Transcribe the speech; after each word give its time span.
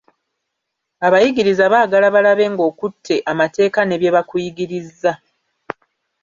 Abayigiriza 1.07 1.63
baagala 1.73 2.07
balabe 2.15 2.45
ng'okutte 2.53 3.15
amateeka 3.31 3.79
ne 3.85 3.95
bye 4.01 4.09
bakuyigirizza. 4.15 5.11